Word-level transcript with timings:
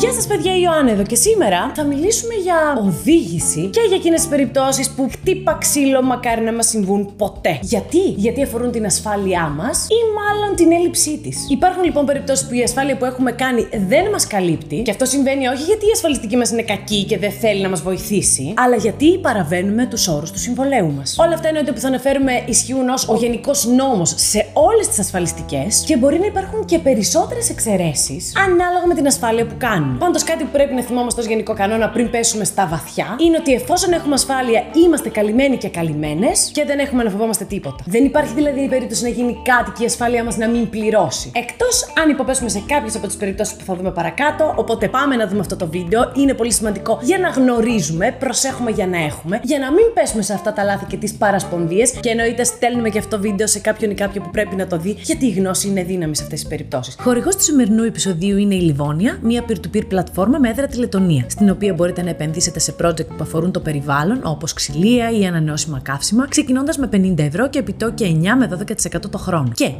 Γεια 0.00 0.12
σας, 0.12 0.26
παιδιά, 0.26 0.56
η 0.56 0.60
Ιωάννα 0.62 0.90
εδώ 0.90 1.02
και 1.02 1.14
σήμερα 1.14 1.72
θα 1.74 1.84
μιλήσουμε 1.84 2.34
για 2.34 2.56
οδήγηση 2.86 3.66
και 3.66 3.80
για 3.88 3.96
εκείνες 3.96 4.20
τις 4.20 4.28
περιπτώσεις 4.28 4.90
που 4.90 5.08
χτύπα 5.12 5.56
ξύλο 5.60 6.02
μακάρι 6.02 6.40
να 6.40 6.52
μας 6.52 6.68
συμβούν 6.68 7.16
ποτέ. 7.16 7.58
Γιατί; 7.62 7.98
Γιατί 7.98 8.42
αφορούν 8.42 8.70
την 8.70 8.84
ασφάλειά 8.84 9.48
μας 9.56 9.86
ή 9.90 10.00
μάλλον 10.18 10.56
την 10.56 10.72
έλλειψή 10.72 11.18
της. 11.18 11.46
Υπάρχουν 11.50 11.84
λοιπόν 11.84 12.06
περιπτώσεις 12.06 12.46
που 12.46 12.54
η 12.54 12.62
ασφάλεια 12.62 12.96
που 12.96 13.04
έχουμε 13.04 13.32
κάνει 13.32 13.68
δεν 13.88 14.10
μας 14.10 14.26
καλύπτει 14.26 14.82
και 14.82 14.90
αυτό 14.90 15.04
συμβαίνει 15.04 15.46
όχι 15.48 15.62
γιατί 15.62 15.86
η 15.86 15.90
ασφαλιστική 15.92 16.36
μας 16.36 16.50
είναι 16.50 16.62
κακή 16.62 17.04
και 17.04 17.18
δεν 17.18 17.30
θέλει 17.30 17.60
να 17.60 17.68
μας 17.68 17.82
βοηθήσει, 17.82 18.54
αλλά 18.56 18.76
γιατί 18.76 19.18
παραβαίνουμε 19.18 19.86
τους 19.86 20.08
όρους 20.08 20.30
του 20.30 20.38
συμβολέου 20.38 20.92
μας. 20.92 21.16
Όλα 21.18 21.34
αυτά 21.34 21.48
είναι 21.48 21.58
ότι 21.58 21.72
που 21.72 21.80
θα 21.80 21.88
αναφέρουμε 21.88 22.42
ισχύουν 22.46 22.88
ως 22.88 23.08
ο 23.08 23.16
γενικός 23.16 23.66
νόμος 23.66 24.14
σε 24.16 24.46
όλες 24.52 24.88
τις 24.88 24.98
ασφαλιστικές 24.98 25.84
και 25.86 25.96
μπορεί 25.96 26.18
να 26.18 26.26
υπάρχουν 26.26 26.64
και 26.64 26.78
περισσότερες 26.78 27.50
εξαιρέσεις 27.50 28.32
ανάλογα 28.36 28.86
με 28.86 28.94
την 28.94 29.06
ασφάλεια 29.06 29.46
που 29.46 29.54
κάνουμε. 29.58 29.86
Πάντως, 29.98 30.24
κάτι 30.24 30.44
που 30.44 30.50
πρέπει 30.52 30.74
να 30.74 30.82
θυμόμαστε 30.82 31.20
ως 31.20 31.26
γενικό 31.26 31.54
κανόνα 31.54 31.88
πριν 31.88 32.10
πέσουμε 32.10 32.44
στα 32.44 32.66
βαθιά 32.66 33.16
είναι 33.18 33.36
ότι 33.40 33.52
εφόσον 33.52 33.92
έχουμε 33.92 34.14
ασφάλεια, 34.14 34.62
είμαστε 34.84 35.08
καλυμμένοι 35.08 35.56
και 35.56 35.68
καλυμμένες 35.68 36.50
και 36.52 36.64
δεν 36.64 36.78
έχουμε 36.78 37.02
να 37.02 37.10
φοβόμαστε 37.10 37.44
τίποτα. 37.44 37.84
Δεν 37.86 38.04
υπάρχει 38.04 38.34
δηλαδή 38.34 38.60
η 38.60 38.68
περίπτωση 38.68 39.02
να 39.02 39.08
γίνει 39.08 39.36
κάτι 39.44 39.70
και 39.70 39.82
η 39.82 39.86
ασφάλεια 39.86 40.24
μας 40.24 40.36
να 40.36 40.48
μην 40.48 40.68
πληρώσει. 40.68 41.30
Εκτός 41.34 41.92
αν 42.02 42.10
υποπέσουμε 42.10 42.48
σε 42.48 42.62
κάποιες 42.66 42.96
από 42.96 43.06
τις 43.06 43.16
περιπτώσεις 43.16 43.54
που 43.54 43.64
θα 43.64 43.74
δούμε 43.74 43.90
παρακάτω. 43.90 44.54
Οπότε 44.56 44.88
πάμε 44.88 45.16
να 45.16 45.26
δούμε 45.26 45.40
αυτό 45.40 45.56
το 45.56 45.66
βίντεο. 45.68 46.12
Είναι 46.14 46.34
πολύ 46.34 46.52
σημαντικό 46.52 46.98
για 47.02 47.18
να 47.18 47.28
γνωρίζουμε, 47.28 48.16
προσέχουμε 48.18 48.70
για 48.70 48.86
να 48.86 48.98
έχουμε, 49.04 49.40
για 49.42 49.58
να 49.58 49.72
μην 49.72 49.84
πέσουμε 49.94 50.22
σε 50.22 50.32
αυτά 50.32 50.52
τα 50.52 50.62
λάθη 50.64 50.84
και 50.84 50.96
τις 50.96 51.14
παρασπονδίες 51.14 51.90
και 52.00 52.08
εννοείται 52.08 52.44
στέλνουμε 52.44 52.88
και 52.88 52.98
αυτό 52.98 53.16
το 53.16 53.22
βίντεο 53.22 53.46
σε 53.46 53.58
κάποιον 53.58 53.90
ή 53.90 53.94
κάποιο 53.94 54.20
που 54.22 54.30
πρέπει 54.30 54.56
να 54.56 54.66
το 54.66 54.78
δει, 54.78 54.96
γιατί 55.02 55.26
η 55.26 55.30
γνώση 55.30 55.68
είναι 55.68 55.82
δύναμη 55.82 56.16
σε 56.16 56.22
αυτές 56.22 56.40
τις 56.40 56.48
περιπτώσεις. 56.48 56.96
Χορηγός 57.00 57.36
του 57.36 57.42
σημερινού 57.42 57.82
επεισοδίου 57.82 58.38
είναι 58.38 58.54
η 58.54 58.76
Livonia, 58.76 59.18
μια 59.20 59.44
peer-to-peer 59.48 59.77
πλατφόρμα 59.84 60.38
με 60.38 60.48
έδρα 60.48 60.66
τη 60.66 60.78
Λετωνία, 60.78 61.24
στην 61.28 61.50
οποία 61.50 61.74
μπορείτε 61.74 62.02
να 62.02 62.10
επενδύσετε 62.10 62.58
σε 62.58 62.74
project 62.82 63.06
που 63.06 63.20
αφορούν 63.20 63.52
το 63.52 63.60
περιβάλλον, 63.60 64.20
όπως 64.22 64.52
ξυλία 64.52 65.10
ή 65.10 65.26
ανανεώσιμα 65.26 65.80
καύσιμα, 65.82 66.28
ξεκινώντας 66.28 66.78
με 66.78 66.88
50 66.92 67.18
ευρώ 67.18 67.48
και 67.48 67.58
επιτόκια 67.58 68.06
9 68.06 68.36
με 68.38 68.46
12% 68.46 69.08
το 69.10 69.18
χρόνο. 69.18 69.50
Και 69.54 69.70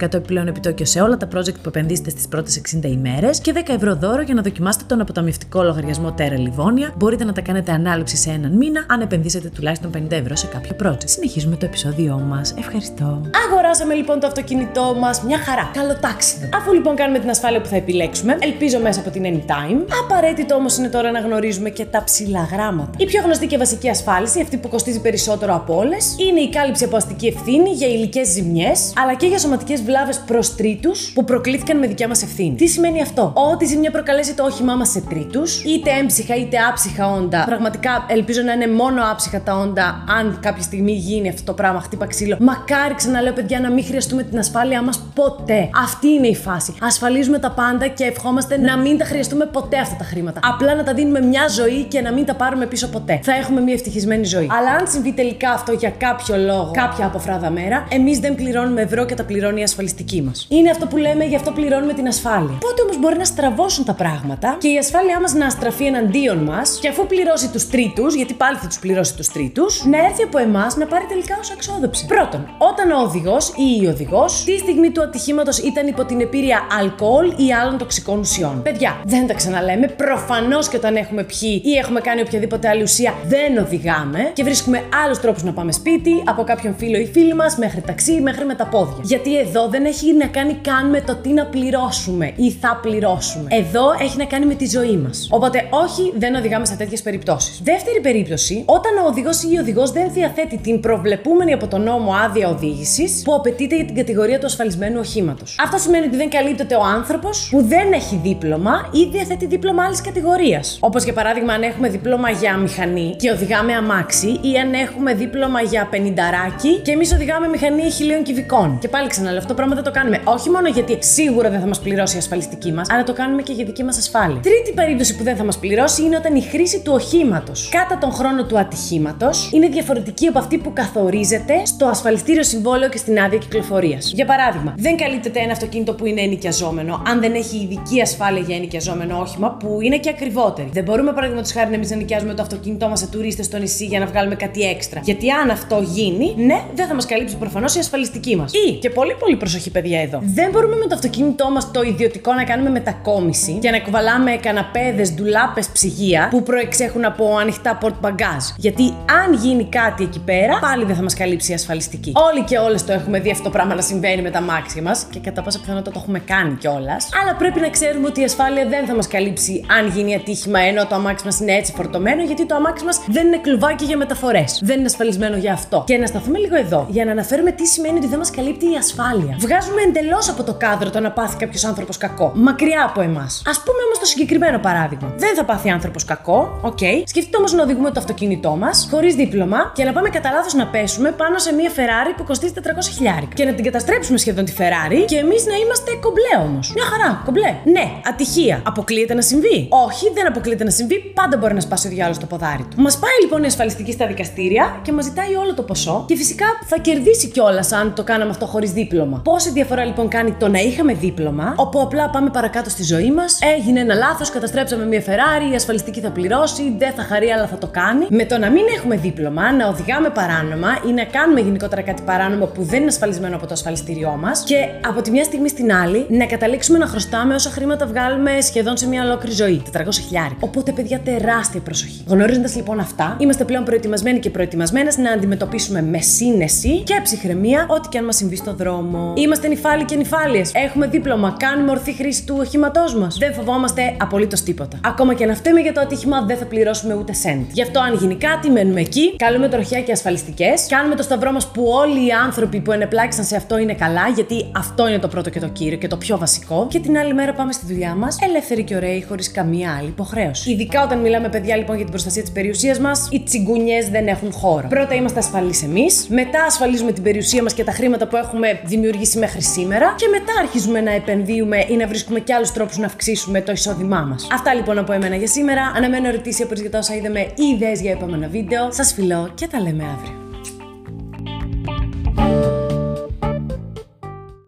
1% 0.00 0.02
επιπλέον 0.14 0.46
επιτόκιο 0.46 0.86
σε 0.86 1.00
όλα 1.00 1.16
τα 1.16 1.28
project 1.34 1.54
που 1.62 1.68
επενδύσετε 1.68 2.10
στις 2.10 2.28
πρώτες 2.28 2.60
60 2.82 2.88
ημέρες 2.88 3.40
και 3.40 3.52
10 3.56 3.74
ευρώ 3.74 3.94
δώρο 3.94 4.22
για 4.22 4.34
να 4.34 4.42
δοκιμάσετε 4.42 4.84
τον 4.88 5.00
αποταμιευτικό 5.00 5.62
λογαριασμό 5.62 6.14
Terra 6.18 6.38
Livonia. 6.48 6.92
Μπορείτε 6.96 7.24
να 7.24 7.32
τα 7.32 7.40
κάνετε 7.40 7.72
ανάληψη 7.72 8.16
σε 8.16 8.30
έναν 8.30 8.52
μήνα 8.52 8.84
αν 8.88 9.00
επενδύσετε 9.00 9.48
τουλάχιστον 9.48 9.90
50 9.94 10.10
ευρώ 10.10 10.36
σε 10.36 10.46
κάποιο 10.46 10.76
project. 10.82 11.04
Συνεχίζουμε 11.04 11.56
το 11.56 11.66
επεισόδιό 11.66 12.18
μας. 12.18 12.54
Ευχαριστώ. 12.58 13.20
Αγοράσαμε 13.48 13.94
λοιπόν 13.94 14.20
το 14.20 14.26
αυτοκίνητό 14.26 14.96
μας, 15.00 15.22
μια 15.22 15.38
χαρά. 15.38 15.70
Καλοτάξιδο. 15.72 16.48
Αφού 16.54 16.72
λοιπόν 16.72 16.96
κάνουμε 16.96 17.18
την 17.18 17.30
ασφάλεια 17.30 17.60
που 17.60 17.68
θα 17.68 17.76
επιλέξουμε, 17.76 18.36
ελπίζω 18.40 18.78
μέσα 18.78 19.00
από 19.00 19.10
την 19.10 19.24
Anytime. 19.40 19.86
Απαραίτητο 20.04 20.54
όμως 20.54 20.76
είναι 20.76 20.88
τώρα 20.88 21.10
να 21.10 21.20
γνωρίζουμε 21.20 21.70
και 21.70 21.84
τα 21.84 22.04
ψηλά 22.04 22.48
γράμματα. 22.52 22.90
Η 22.96 23.06
πιο 23.06 23.22
γνωστή 23.22 23.46
και 23.46 23.58
βασική 23.58 23.88
ασφάλιση, 23.88 24.40
αυτή 24.40 24.56
που 24.56 24.68
κοστίζει 24.68 25.00
περισσότερο 25.00 25.54
από 25.54 25.76
όλες, 25.76 26.16
είναι 26.28 26.40
η 26.40 26.48
κάλυψη 26.48 26.84
από 26.84 26.96
αστική 26.96 27.26
ευθύνη 27.26 27.70
για 27.70 27.88
υλικές 27.88 28.28
ζημιές, 28.28 28.92
αλλά 29.02 29.14
και 29.14 29.26
για 29.26 29.38
σωματικές 29.38 29.82
βλάβες 29.82 30.22
προς 30.26 30.54
τρίτους 30.54 31.12
που 31.14 31.24
προκλήθηκαν 31.24 31.78
με 31.78 31.86
δικιά 31.86 32.08
μας 32.08 32.22
ευθύνη. 32.22 32.54
Τι 32.54 32.66
σημαίνει 32.66 33.02
αυτό; 33.02 33.32
Ότι 33.52 33.64
η 33.64 33.68
ζημιά 33.68 33.90
προκαλέσει 33.90 34.34
το 34.34 34.44
όχημά 34.44 34.74
μας 34.74 34.88
σε 34.90 35.00
τρίτους, 35.00 35.64
είτε 35.64 35.90
έμψυχα 35.90 36.34
είτε 36.36 36.56
άψυχα 36.70 37.10
όντα. 37.10 37.44
Πραγματικά 37.46 38.06
ελπίζω 38.08 38.42
να 38.42 38.52
είναι 38.52 38.68
μόνο 38.68 39.02
άψυχα 39.10 39.40
τα 39.40 39.54
όντα, 39.56 40.04
αν 40.18 40.38
κάποια 40.42 40.62
στιγμή 40.62 40.92
γίνει 40.92 41.28
αυτό 41.28 41.42
το 41.42 41.52
πράγμα, 41.52 41.80
χτύπα 41.80 42.06
ξύλο. 42.06 42.36
Μακάρι 42.40 42.94
ξαναλέω, 42.94 43.32
παιδιά, 43.32 43.60
να 43.60 43.70
μην 43.70 43.84
χρειαστούμε 43.84 44.22
την 44.22 44.38
ασφάλειά 44.38 44.82
μας 44.82 45.02
ποτέ. 45.14 45.70
Αυτή 45.82 46.08
είναι 46.08 46.26
η 46.26 46.36
φάση. 46.36 46.74
Ασφαλίζουμε 46.80 47.38
τα 47.38 47.50
πάντα 47.50 47.86
και 47.86 48.04
ευχόμαστε 48.04 48.58
να 48.58 48.76
μην 48.76 48.98
τα 48.98 49.04
χρειαστούμε 49.04 49.29
ποτέ 49.52 49.78
αυτά 49.78 49.96
τα 49.98 50.04
χρήματα. 50.04 50.40
Απλά 50.42 50.74
να 50.74 50.82
τα 50.82 50.94
δίνουμε 50.94 51.20
μια 51.20 51.48
ζωή 51.48 51.84
και 51.84 52.00
να 52.00 52.12
μην 52.12 52.24
τα 52.24 52.34
πάρουμε 52.34 52.66
πίσω 52.66 52.88
ποτέ. 52.88 53.20
Θα 53.22 53.32
έχουμε 53.32 53.60
μια 53.60 53.74
ευτυχισμένη 53.74 54.24
ζωή. 54.24 54.48
Αλλά 54.58 54.70
αν 54.70 54.88
συμβεί 54.88 55.12
τελικά 55.12 55.50
αυτό 55.50 55.72
για 55.72 55.90
κάποιο 55.90 56.36
λόγο, 56.36 56.70
κάποια 56.72 57.06
αποφράδα 57.06 57.50
μέρα, 57.50 57.86
εμείς 57.88 58.18
δεν 58.18 58.34
πληρώνουμε 58.34 58.82
ευρώ 58.82 59.04
και 59.06 59.14
τα 59.14 59.24
πληρώνει 59.24 59.60
η 59.60 59.62
ασφαλιστική 59.62 60.22
μας. 60.22 60.46
Είναι 60.48 60.70
αυτό 60.70 60.86
που 60.86 60.96
λέμε, 60.96 61.24
γι' 61.24 61.36
αυτό 61.36 61.50
πληρώνουμε 61.50 61.92
την 61.92 62.06
ασφάλεια. 62.06 62.58
Πότε 62.60 62.82
όμως 62.82 62.98
μπορεί 62.98 63.16
να 63.16 63.24
στραβώσουν 63.24 63.84
τα 63.84 63.94
πράγματα 63.94 64.56
και 64.58 64.68
η 64.68 64.78
ασφάλειά 64.78 65.20
μας 65.20 65.32
να 65.32 65.50
στραφεί 65.50 65.84
εναντίον 65.84 66.38
μας 66.38 66.78
και 66.80 66.88
αφού 66.88 67.06
πληρώσει 67.06 67.48
τους 67.48 67.68
τρίτους, 67.68 68.14
γιατί 68.14 68.34
πάλι 68.34 68.56
θα 68.56 68.66
τους 68.66 68.78
πληρώσει 68.78 69.16
τους 69.16 69.28
τρίτους, 69.28 69.84
να 69.84 69.98
έρθει 69.98 70.22
από 70.22 70.38
εμάς 70.38 70.76
να 70.76 70.86
πάρει 70.86 71.04
τελικά 71.08 71.36
ως 71.40 71.50
εξόδεψη. 71.50 72.06
Πρώτον, 72.06 72.48
όταν 72.58 72.90
ο 72.90 73.02
οδηγός 73.02 73.48
ή 73.48 73.82
η 73.82 73.86
οδηγός 73.86 74.44
τη 74.44 74.58
στιγμή 74.58 74.90
του 74.90 75.02
ατυχήματος 75.02 75.58
ήταν 75.58 75.86
υπό 75.86 76.04
την 76.04 76.20
επίρρεια 76.20 76.66
αλκοόλ 76.80 77.26
ή 77.36 77.52
άλλων 77.52 77.78
τοξικών 77.78 78.18
ουσιών. 78.18 78.62
Παιδιά, 78.62 79.00
δεν 79.04 79.19
τα 79.26 79.34
ξαναλέμε. 79.34 79.86
Προφανώς 79.88 80.68
και 80.68 80.76
όταν 80.76 80.96
έχουμε 80.96 81.22
πιει 81.24 81.62
ή 81.64 81.72
έχουμε 81.72 82.00
κάνει 82.00 82.20
οποιαδήποτε 82.20 82.68
άλλη 82.68 82.82
ουσία, 82.82 83.14
δεν 83.26 83.58
οδηγάμε 83.58 84.30
και 84.32 84.42
βρίσκουμε 84.42 84.82
άλλους 85.04 85.18
τρόπους 85.20 85.42
να 85.42 85.52
πάμε 85.52 85.72
σπίτι, 85.72 86.22
από 86.24 86.42
κάποιον 86.44 86.74
φίλο 86.76 86.98
ή 86.98 87.06
φίλη 87.12 87.34
μας, 87.34 87.56
μέχρι 87.56 87.80
ταξί, 87.80 88.20
μέχρι 88.20 88.44
με 88.44 88.54
τα 88.54 88.66
πόδια. 88.66 88.96
Γιατί 89.02 89.38
εδώ 89.38 89.68
δεν 89.68 89.84
έχει 89.84 90.14
να 90.14 90.26
κάνει 90.26 90.54
καν 90.54 90.88
με 90.90 91.00
το 91.00 91.14
τι 91.14 91.28
να 91.28 91.46
πληρώσουμε 91.46 92.32
ή 92.36 92.50
θα 92.50 92.78
πληρώσουμε. 92.82 93.46
Εδώ 93.50 93.84
έχει 94.00 94.16
να 94.16 94.24
κάνει 94.24 94.46
με 94.46 94.54
τη 94.54 94.66
ζωή 94.66 94.96
μας. 94.96 95.28
Οπότε, 95.30 95.68
όχι, 95.70 96.12
δεν 96.16 96.34
οδηγάμε 96.34 96.66
σε 96.66 96.76
τέτοιες 96.76 97.02
περιπτώσεις. 97.02 97.60
Δεύτερη 97.64 98.00
περίπτωση, 98.00 98.62
όταν 98.66 98.92
ο 99.04 99.06
οδηγός 99.06 99.42
ή 99.42 99.48
η 99.52 99.58
οδηγός 99.58 99.90
δεν 99.90 100.10
διαθέτει 100.12 100.58
την 100.58 100.80
προβλεπούμενη 100.80 101.52
από 101.52 101.66
τον 101.66 101.82
νόμο 101.82 102.12
άδεια 102.24 102.48
οδήγησης 102.48 103.22
που 103.24 103.34
απαιτείται 103.34 103.76
για 103.76 103.84
την 103.84 103.94
κατηγορία 103.94 104.38
του 104.38 104.46
ασφαλισμένου 104.46 104.98
οχήματος. 104.98 105.56
Αυτό 105.64 105.78
σημαίνει 105.78 106.06
ότι 106.06 106.16
δεν 106.16 106.30
καλύπτεται 106.30 106.74
ο 106.74 106.82
άνθρωπος 106.82 107.48
που 107.50 107.62
δεν 107.62 107.92
έχει 107.92 108.20
δίπλωμα 108.22 108.88
ή 108.92 109.09
διαθέτει 109.10 109.46
δίπλωμα 109.46 109.84
άλλης 109.84 110.00
κατηγορίας. 110.00 110.78
Όπως 110.80 111.04
για 111.04 111.12
παράδειγμα, 111.12 111.52
αν 111.52 111.62
έχουμε 111.62 111.88
δίπλωμα 111.88 112.30
για 112.30 112.56
μηχανή 112.56 113.14
και 113.18 113.30
οδηγάμε 113.30 113.72
αμάξι, 113.72 114.26
ή 114.26 114.58
αν 114.62 114.72
έχουμε 114.72 115.14
δίπλωμα 115.14 115.60
για 115.60 115.86
πενινταράκι 115.90 116.80
και 116.82 116.92
εμείς 116.92 117.12
οδηγάμε 117.12 117.48
μηχανή 117.48 117.90
χιλίων 117.90 118.22
κυβικών. 118.22 118.78
Και 118.78 118.88
πάλι 118.88 119.08
ξαναλέω, 119.08 119.38
αυτό 119.38 119.48
το 119.48 119.54
πράγμα 119.54 119.74
δεν 119.74 119.84
το 119.84 119.90
κάνουμε 119.90 120.20
όχι 120.24 120.50
μόνο 120.50 120.68
γιατί 120.68 120.98
σίγουρα 121.00 121.50
δεν 121.50 121.60
θα 121.60 121.66
μας 121.66 121.80
πληρώσει 121.80 122.14
η 122.16 122.18
ασφαλιστική 122.18 122.72
μας, 122.72 122.90
αλλά 122.90 123.04
το 123.04 123.12
κάνουμε 123.12 123.42
και 123.42 123.52
για 123.52 123.64
δική 123.64 123.84
μας 123.84 123.98
ασφάλεια. 123.98 124.40
Τρίτη 124.42 124.72
περίπτωση 124.74 125.16
που 125.16 125.22
δεν 125.22 125.36
θα 125.36 125.44
μας 125.44 125.58
πληρώσει 125.58 126.02
είναι 126.02 126.16
όταν 126.16 126.34
η 126.34 126.42
χρήση 126.42 126.80
του 126.82 126.92
οχήματος 126.94 127.68
κατά 127.68 127.98
τον 127.98 128.12
χρόνο 128.12 128.44
του 128.44 128.58
ατυχήματος 128.58 129.50
είναι 129.52 129.68
διαφορετική 129.68 130.26
από 130.26 130.38
αυτή 130.38 130.58
που 130.58 130.72
καθορίζεται 130.72 131.54
στο 131.64 131.86
ασφαλιστήριο 131.86 132.42
συμβόλαιο 132.42 132.88
και 132.88 132.98
στην 132.98 133.20
άδεια 133.20 133.38
κυκλοφορίας. 133.38 134.12
Για 134.14 134.24
παράδειγμα, 134.24 134.74
δεν 134.76 134.96
καλύπτεται 134.96 135.40
ένα 135.40 135.52
αυτοκίνητο 135.52 135.94
που 135.94 136.06
είναι 136.06 136.20
ενοικιαζόμενο 136.20 137.02
αν 137.06 137.20
δεν 137.20 137.34
έχει 137.34 137.56
ειδική 137.56 138.00
ασφάλεια 138.00 138.42
για 138.46 138.56
ενοικιαζόμενο 138.56 138.99
όχημα 139.10 139.56
που 139.58 139.78
είναι 139.80 139.98
και 139.98 140.08
ακριβότερη. 140.08 140.68
Δεν 140.72 140.84
μπορούμε, 140.84 141.12
παραδείγματος 141.12 141.52
χάρη, 141.52 141.68
να 141.68 141.74
εμείς 141.74 141.90
να 141.90 141.96
νοικιάζουμε 141.96 142.34
το 142.34 142.42
αυτοκίνητό 142.42 142.88
μας 142.88 142.98
σε 142.98 143.06
τουρίστες 143.06 143.46
στο 143.46 143.58
νησί 143.58 143.84
για 143.84 143.98
να 143.98 144.06
βγάλουμε 144.06 144.34
κάτι 144.34 144.62
έξτρα. 144.62 145.00
Γιατί 145.04 145.30
αν 145.30 145.50
αυτό 145.50 145.80
γίνει, 145.82 146.34
ναι, 146.36 146.64
δεν 146.74 146.86
θα 146.86 146.94
μας 146.94 147.06
καλύψει 147.06 147.36
προφανώς 147.36 147.74
η 147.74 147.78
ασφαλιστική 147.78 148.36
μας. 148.36 148.52
Ή, 148.52 148.72
και 148.72 148.90
πολύ 148.90 149.14
πολύ 149.18 149.36
προσοχή, 149.36 149.70
παιδιά 149.70 150.00
εδώ. 150.00 150.18
Δεν 150.22 150.50
μπορούμε 150.50 150.76
με 150.76 150.86
το 150.86 150.94
αυτοκίνητό 150.94 151.50
μας 151.50 151.70
το 151.70 151.82
ιδιωτικό 151.82 152.32
να 152.32 152.44
κάνουμε 152.44 152.70
μετακόμιση 152.70 153.52
και 153.52 153.70
να 153.70 153.80
κουβαλάμε 153.80 154.30
καναπέδες, 154.30 155.14
ντουλάπες, 155.14 155.68
ψυγεία 155.68 156.28
που 156.30 156.42
προεξέχουν 156.42 157.04
από 157.04 157.36
ανοιχτά 157.40 157.76
πορτ 157.76 157.94
μπαγκάζ. 158.00 158.44
Γιατί 158.56 158.82
αν 159.24 159.34
γίνει 159.34 159.64
κάτι 159.64 160.02
εκεί 160.02 160.20
πέρα, 160.20 160.58
πάλι 160.58 160.84
δεν 160.84 160.96
θα 160.96 161.02
μας 161.02 161.14
καλύψει 161.14 161.50
η 161.50 161.54
ασφαλιστική. 161.54 162.12
Όλοι 162.14 162.44
και 162.44 162.58
όλες 162.58 162.84
το 162.84 162.92
έχουμε 162.92 163.20
δει 163.20 163.30
αυτό 163.30 163.44
το 163.44 163.50
πράγμα 163.50 163.74
να 163.74 163.82
συμβαίνει 163.82 164.22
με 164.22 164.30
τα 164.30 164.40
αμάξια 164.40 164.82
μας 164.82 165.06
και 165.10 165.18
κατά 165.18 165.42
πάσα 165.42 165.58
πιθανότητα 165.60 165.90
το 165.90 165.98
έχουμε 166.02 166.18
κάνει 166.18 166.54
κιόλας. 166.54 167.08
Αλλά 167.22 167.34
πρέπει 167.34 167.60
να 167.60 167.68
ξέρουμε 167.70 168.06
ότι 168.06 168.20
η 168.20 168.24
ασφάλεια 168.24 168.66
δεν 168.68 168.79
θα 168.86 168.94
μας 168.94 169.06
καλύψει 169.08 169.64
αν 169.78 169.88
γίνει 169.88 170.14
ατύχημα 170.14 170.60
ενώ 170.60 170.86
το 170.86 170.94
αμάξι 170.94 171.24
μας 171.24 171.40
είναι 171.40 171.52
έτσι 171.52 171.72
φορτωμένο, 171.76 172.22
γιατί 172.22 172.46
το 172.46 172.54
αμάξι 172.54 172.84
μας 172.84 173.00
δεν 173.08 173.26
είναι 173.26 173.38
κλουβάκι 173.38 173.84
για 173.84 173.96
μεταφορές. 173.96 174.60
Δεν 174.62 174.76
είναι 174.78 174.86
ασφαλισμένο 174.86 175.36
για 175.36 175.52
αυτό. 175.52 175.84
Και 175.86 175.96
να 175.96 176.06
σταθούμε 176.06 176.38
λίγο 176.38 176.56
εδώ 176.56 176.86
για 176.90 177.04
να 177.04 177.10
αναφέρουμε 177.10 177.50
τι 177.50 177.66
σημαίνει 177.66 177.98
ότι 177.98 178.06
δεν 178.06 178.18
μας 178.18 178.30
καλύπτει 178.30 178.66
η 178.72 178.76
ασφάλεια. 178.76 179.36
Βγάζουμε 179.38 179.82
εντελώς 179.82 180.28
από 180.28 180.42
το 180.42 180.54
κάδρο 180.54 180.90
το 180.90 181.00
να 181.00 181.10
πάθει 181.10 181.36
κάποιος 181.36 181.64
άνθρωπος 181.64 181.96
κακό. 181.96 182.32
Μακριά 182.34 182.84
από 182.88 183.00
εμάς. 183.00 183.42
Ας 183.46 183.62
πούμε 183.62 183.82
όμως 183.86 183.98
το 183.98 184.06
συγκεκριμένο 184.06 184.58
παράδειγμα. 184.58 185.12
Δεν 185.16 185.34
θα 185.34 185.44
πάθει 185.44 185.70
άνθρωπος 185.70 186.04
κακό, 186.04 186.58
OK. 186.62 186.78
Okay. 186.80 187.02
Σκεφτείτε 187.04 187.36
όμως 187.36 187.52
να 187.52 187.62
οδηγούμε 187.62 187.90
το 187.90 188.00
αυτοκίνητό 188.00 188.50
μας 188.56 188.88
χωρίς 188.90 189.14
δίπλωμα 189.14 189.72
και 189.74 189.84
να 189.84 189.92
πάμε 189.92 190.08
κατά 190.08 190.30
λάθος 190.30 190.54
να 190.54 190.66
πέσουμε 190.66 191.10
πάνω 191.12 191.38
σε 191.38 191.54
μια 191.54 191.70
Ferrari 191.70 192.12
που 192.16 192.24
κοστίζει 192.24 192.52
400 192.56 192.60
χιλιάρικα. 192.94 193.34
Και 193.34 193.44
να 193.44 193.52
την 193.52 193.64
καταστρέψουμε 193.64 194.18
σχεδόν 194.18 194.44
τη 194.44 194.52
Ferrari 194.58 195.04
και 195.06 195.16
εμείς 195.16 195.46
να 195.46 195.54
είμαστε 195.54 195.90
κομπλέ 196.00 196.48
όμως. 196.48 196.72
Μια 196.74 196.84
χαρά, 196.84 197.22
κομπλέ. 197.24 197.54
Ναι, 197.64 197.84
ατυχία. 198.04 198.62
Αποκλείεται 198.70 199.14
να 199.14 199.22
συμβεί; 199.22 199.68
Όχι, 199.86 200.06
δεν 200.14 200.26
αποκλείεται 200.26 200.64
να 200.64 200.70
συμβεί. 200.70 200.96
Πάντα 201.14 201.36
μπορεί 201.36 201.54
να 201.54 201.60
σπάσει 201.60 201.86
ο 201.86 201.90
διάλογο 201.90 202.18
το 202.20 202.26
ποδάρι 202.26 202.66
του. 202.70 202.82
Μας 202.82 202.98
πάει 202.98 203.16
λοιπόν 203.22 203.42
η 203.42 203.46
ασφαλιστική 203.46 203.92
στα 203.92 204.06
δικαστήρια 204.06 204.80
και 204.82 204.92
μας 204.92 205.04
ζητάει 205.04 205.34
όλο 205.34 205.54
το 205.54 205.62
ποσό 205.62 206.04
και 206.08 206.16
φυσικά 206.16 206.46
θα 206.66 206.76
κερδίσει 206.78 207.28
κιόλας 207.28 207.72
αν 207.72 207.94
το 207.94 208.02
κάναμε 208.04 208.30
αυτό 208.30 208.46
χωρίς 208.46 208.72
δίπλωμα. 208.72 209.20
Πόση 209.24 209.50
διαφορά 209.50 209.84
λοιπόν 209.84 210.08
κάνει 210.08 210.32
το 210.32 210.48
να 210.48 210.58
είχαμε 210.58 210.92
δίπλωμα, 210.94 211.54
όπου 211.56 211.80
απλά 211.80 212.10
πάμε 212.10 212.30
παρακάτω 212.30 212.70
στη 212.70 212.82
ζωή 212.82 213.10
μας, 213.12 213.38
έγινε 213.56 213.80
ένα 213.80 213.94
λάθος, 213.94 214.30
καταστρέψαμε 214.30 214.84
μια 214.86 215.02
Ferrari, 215.06 215.52
η 215.52 215.54
ασφαλιστική 215.54 216.00
θα 216.00 216.10
πληρώσει, 216.10 216.74
δεν 216.78 216.92
θα 216.92 217.02
χαρεί, 217.02 217.28
αλλά 217.30 217.46
θα 217.46 217.58
το 217.58 217.66
κάνει. 217.66 218.06
Με 218.08 218.24
το 218.24 218.38
να 218.38 218.50
μην 218.50 218.64
έχουμε 218.76 218.96
δίπλωμα, 218.96 219.52
να 219.52 219.68
οδηγάμε 219.68 220.10
παράνομα 220.10 220.68
ή 220.88 220.92
να 220.92 221.04
κάνουμε 221.04 221.40
γενικότερα 221.40 221.82
κάτι 221.82 222.02
παράνομο 222.02 222.46
που 222.46 222.62
δεν 222.62 222.80
είναι 222.80 222.90
ασφαλισμένο 222.90 223.36
από 223.36 223.46
το 223.46 223.52
ασφαλιστήριό 223.52 224.18
μας 224.20 224.42
και 224.46 224.56
από 224.86 225.02
τη 225.02 225.10
μια 225.10 225.24
στιγμή 225.24 225.48
στην 225.48 225.72
άλλη 225.72 226.06
να 226.08 226.26
καταλήξουμε 226.26 226.78
να 226.78 226.86
χρωστάμε 226.86 227.34
όσα 227.34 227.50
χρήματα 227.50 227.86
βγάλουμε 227.86 228.40
σχεδόν 228.40 228.59
σχεδόν 228.60 228.78
σε 228.78 228.88
μια 228.88 229.04
ολόκληρη 229.04 229.34
ζωή. 229.34 229.62
400 229.72 229.88
χιλιάρι. 230.06 230.36
Οπότε, 230.40 230.72
παιδιά, 230.72 230.98
τεράστια 230.98 231.60
προσοχή. 231.60 232.04
Γνωρίζοντας 232.06 232.56
λοιπόν 232.56 232.80
αυτά, 232.80 233.16
είμαστε 233.18 233.44
πλέον 233.44 233.64
προετοιμασμένοι 233.64 234.18
και 234.18 234.30
προετοιμασμένες 234.30 234.96
να 234.96 235.10
αντιμετωπίσουμε 235.10 235.82
με 235.82 236.00
σύνεση 236.00 236.82
και 236.82 237.00
ψυχραιμία 237.02 237.66
ό,τι 237.68 237.88
και 237.88 237.98
αν 237.98 238.04
μας 238.04 238.16
συμβεί 238.16 238.36
στο 238.36 238.54
δρόμο. 238.54 239.12
Είμαστε 239.16 239.48
νυφάλοι 239.48 239.84
και 239.84 239.96
νυφάλιες. 239.96 240.50
Έχουμε 240.54 240.86
δίπλωμα. 240.86 241.36
Κάνουμε 241.38 241.70
ορθή 241.70 241.92
χρήση 241.92 242.24
του 242.24 242.36
οχήματός 242.40 242.94
μας. 242.94 243.16
Δεν 243.18 243.34
φοβόμαστε 243.34 243.96
απολύτως 244.00 244.42
τίποτα. 244.42 244.80
Ακόμα 244.84 245.14
και 245.14 245.24
αν 245.24 245.34
φταίμε 245.34 245.60
για 245.60 245.72
το 245.72 245.80
ατύχημα, 245.80 246.22
δεν 246.22 246.36
θα 246.36 246.44
πληρώσουμε 246.44 246.94
ούτε 246.94 247.12
σέντ. 247.12 247.44
Γι' 247.52 247.62
αυτό, 247.62 247.80
αν 247.80 247.94
γίνει 247.94 248.14
κάτι, 248.14 248.50
μένουμε 248.50 248.80
εκεί, 248.80 249.16
καλούμε 249.16 249.48
τροχιά 249.48 249.80
και 249.80 249.92
ασφαλιστικές, 249.92 250.66
κάνουμε 250.68 250.94
το 250.94 251.02
σταυρό 251.02 251.32
μας 251.32 251.46
που 251.46 251.64
όλοι 251.66 252.06
οι 252.06 252.10
άνθρωποι 252.24 252.60
που 252.60 252.72
ενεπλάκησαν 252.72 253.24
σε 253.24 253.36
αυτό 253.36 253.58
είναι 253.58 253.74
καλά, 253.74 254.08
γιατί 254.14 254.50
αυτό 254.56 254.88
είναι 254.88 254.98
το 254.98 255.08
πρώτο 255.08 255.30
και 255.30 255.40
το 255.40 255.48
κύριο 255.48 255.78
και 255.78 255.88
το 255.88 255.96
πιο 255.96 256.18
βασικό. 256.18 256.66
Και 256.70 256.80
την 256.80 256.98
άλλη 256.98 257.14
μέρα 257.14 257.32
πάμε 257.32 257.52
στη 257.52 257.66
δουλειά 257.66 257.94
μας, 257.94 258.16
ελεύθεροι 258.20 258.48
και 258.58 258.76
ωραίοι, 258.76 259.04
χωρίς 259.08 259.30
καμία 259.30 259.76
άλλη 259.78 259.88
υποχρέωση. 259.88 260.50
Ειδικά 260.50 260.84
όταν 260.84 260.98
μιλάμε, 260.98 261.28
παιδιά, 261.28 261.56
λοιπόν, 261.56 261.74
για 261.74 261.84
την 261.84 261.92
προστασία 261.92 262.22
της 262.22 262.30
περιουσίας 262.30 262.78
μας, 262.78 263.08
οι 263.10 263.20
τσιγκουνιές 263.20 263.88
δεν 263.88 264.06
έχουν 264.06 264.32
χώρο. 264.32 264.68
Πρώτα 264.68 264.94
είμαστε 264.94 265.18
ασφαλείς 265.18 265.62
εμείς, 265.62 266.06
μετά 266.08 266.44
ασφαλίζουμε 266.44 266.92
την 266.92 267.02
περιουσία 267.02 267.42
μας 267.42 267.54
και 267.54 267.64
τα 267.64 267.72
χρήματα 267.72 268.08
που 268.08 268.16
έχουμε 268.16 268.60
δημιουργήσει 268.64 269.18
μέχρι 269.18 269.42
σήμερα, 269.42 269.94
και 269.96 270.06
μετά 270.10 270.32
αρχίζουμε 270.40 270.80
να 270.80 270.92
επενδύουμε 270.92 271.64
ή 271.68 271.76
να 271.76 271.86
βρίσκουμε 271.86 272.20
και 272.20 272.34
άλλους 272.34 272.52
τρόπους 272.52 272.76
να 272.76 272.86
αυξήσουμε 272.86 273.40
το 273.40 273.52
εισόδημά 273.52 274.00
μας. 274.00 274.26
Αυτά 274.32 274.54
λοιπόν 274.54 274.78
από 274.78 274.92
εμένα 274.92 275.16
για 275.16 275.26
σήμερα. 275.26 275.72
Αναμένω 275.76 276.08
ερωτήσεις 276.08 276.44
από 276.44 276.54
για 276.54 276.78
όσα 276.78 276.94
είδαμε 276.94 277.20
ή 277.20 277.42
ιδέες 277.54 277.80
για 277.80 277.90
επόμενα 277.90 278.28
βίντεο. 278.28 278.72
Σας 278.72 278.92
φιλώ 278.92 279.30
και 279.34 279.46
τα 279.46 279.60
λέμε 279.60 279.84
αύριο. 279.84 280.19